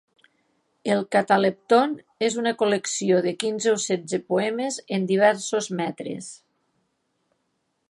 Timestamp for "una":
2.45-2.53